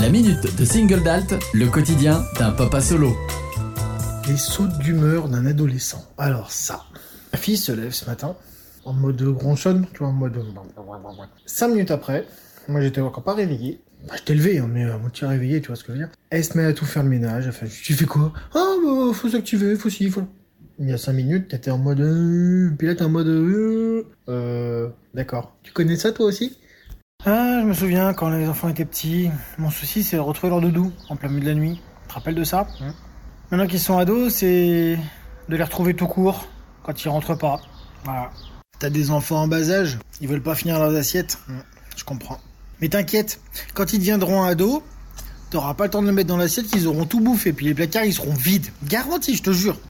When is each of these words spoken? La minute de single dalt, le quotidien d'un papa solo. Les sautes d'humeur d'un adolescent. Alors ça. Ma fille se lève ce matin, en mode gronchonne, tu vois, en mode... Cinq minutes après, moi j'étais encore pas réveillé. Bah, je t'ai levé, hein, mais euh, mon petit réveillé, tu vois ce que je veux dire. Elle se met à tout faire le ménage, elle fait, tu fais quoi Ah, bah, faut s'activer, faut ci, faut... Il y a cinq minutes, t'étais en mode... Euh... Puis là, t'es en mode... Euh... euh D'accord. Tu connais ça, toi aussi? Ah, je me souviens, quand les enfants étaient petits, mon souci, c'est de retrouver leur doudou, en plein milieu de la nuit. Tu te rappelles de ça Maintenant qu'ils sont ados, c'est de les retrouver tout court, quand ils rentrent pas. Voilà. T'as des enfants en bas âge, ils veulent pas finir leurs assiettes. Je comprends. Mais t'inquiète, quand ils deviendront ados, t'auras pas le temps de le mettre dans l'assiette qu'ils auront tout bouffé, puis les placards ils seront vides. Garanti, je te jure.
La 0.00 0.08
minute 0.08 0.56
de 0.58 0.64
single 0.64 1.02
dalt, 1.02 1.34
le 1.52 1.66
quotidien 1.66 2.24
d'un 2.38 2.52
papa 2.52 2.80
solo. 2.80 3.14
Les 4.26 4.38
sautes 4.38 4.78
d'humeur 4.78 5.28
d'un 5.28 5.44
adolescent. 5.44 6.10
Alors 6.16 6.50
ça. 6.50 6.84
Ma 7.34 7.38
fille 7.38 7.58
se 7.58 7.70
lève 7.70 7.92
ce 7.92 8.06
matin, 8.06 8.34
en 8.86 8.94
mode 8.94 9.22
gronchonne, 9.22 9.86
tu 9.92 9.98
vois, 9.98 10.08
en 10.08 10.12
mode... 10.12 10.42
Cinq 11.44 11.68
minutes 11.68 11.90
après, 11.90 12.24
moi 12.66 12.80
j'étais 12.80 13.02
encore 13.02 13.22
pas 13.22 13.34
réveillé. 13.34 13.82
Bah, 14.08 14.14
je 14.16 14.22
t'ai 14.22 14.34
levé, 14.34 14.58
hein, 14.58 14.70
mais 14.72 14.86
euh, 14.86 14.96
mon 14.96 15.10
petit 15.10 15.26
réveillé, 15.26 15.60
tu 15.60 15.66
vois 15.66 15.76
ce 15.76 15.84
que 15.84 15.92
je 15.92 15.98
veux 15.98 16.04
dire. 16.06 16.12
Elle 16.30 16.44
se 16.44 16.56
met 16.56 16.64
à 16.64 16.72
tout 16.72 16.86
faire 16.86 17.02
le 17.02 17.10
ménage, 17.10 17.44
elle 17.46 17.52
fait, 17.52 17.68
tu 17.68 17.92
fais 17.92 18.06
quoi 18.06 18.32
Ah, 18.54 18.76
bah, 18.82 19.12
faut 19.12 19.28
s'activer, 19.28 19.76
faut 19.76 19.90
ci, 19.90 20.08
faut... 20.08 20.22
Il 20.78 20.88
y 20.88 20.94
a 20.94 20.96
cinq 20.96 21.12
minutes, 21.12 21.48
t'étais 21.48 21.70
en 21.70 21.76
mode... 21.76 22.00
Euh... 22.00 22.70
Puis 22.78 22.86
là, 22.86 22.94
t'es 22.94 23.04
en 23.04 23.10
mode... 23.10 23.28
Euh... 23.28 24.04
euh 24.30 24.88
D'accord. 25.12 25.58
Tu 25.62 25.72
connais 25.72 25.96
ça, 25.96 26.10
toi 26.10 26.24
aussi? 26.24 26.56
Ah, 27.26 27.58
je 27.60 27.66
me 27.66 27.74
souviens, 27.74 28.14
quand 28.14 28.30
les 28.30 28.48
enfants 28.48 28.70
étaient 28.70 28.86
petits, 28.86 29.30
mon 29.58 29.68
souci, 29.68 30.02
c'est 30.02 30.16
de 30.16 30.22
retrouver 30.22 30.48
leur 30.48 30.62
doudou, 30.62 30.90
en 31.10 31.16
plein 31.16 31.28
milieu 31.28 31.42
de 31.42 31.48
la 31.48 31.54
nuit. 31.54 31.80
Tu 32.02 32.08
te 32.08 32.14
rappelles 32.14 32.34
de 32.34 32.44
ça 32.44 32.66
Maintenant 33.50 33.66
qu'ils 33.66 33.80
sont 33.80 33.98
ados, 33.98 34.32
c'est 34.32 34.98
de 35.48 35.56
les 35.56 35.62
retrouver 35.62 35.92
tout 35.92 36.06
court, 36.06 36.46
quand 36.82 37.04
ils 37.04 37.08
rentrent 37.10 37.36
pas. 37.36 37.60
Voilà. 38.04 38.30
T'as 38.78 38.88
des 38.88 39.10
enfants 39.10 39.42
en 39.42 39.48
bas 39.48 39.70
âge, 39.70 39.98
ils 40.22 40.28
veulent 40.28 40.42
pas 40.42 40.54
finir 40.54 40.78
leurs 40.78 40.94
assiettes. 40.96 41.38
Je 41.94 42.04
comprends. 42.04 42.40
Mais 42.80 42.88
t'inquiète, 42.88 43.38
quand 43.74 43.92
ils 43.92 43.98
deviendront 43.98 44.42
ados, 44.42 44.82
t'auras 45.50 45.74
pas 45.74 45.84
le 45.84 45.90
temps 45.90 46.00
de 46.00 46.06
le 46.06 46.12
mettre 46.12 46.28
dans 46.28 46.38
l'assiette 46.38 46.68
qu'ils 46.68 46.86
auront 46.86 47.04
tout 47.04 47.20
bouffé, 47.20 47.52
puis 47.52 47.66
les 47.66 47.74
placards 47.74 48.04
ils 48.04 48.14
seront 48.14 48.32
vides. 48.32 48.68
Garanti, 48.84 49.36
je 49.36 49.42
te 49.42 49.52
jure. 49.52 49.76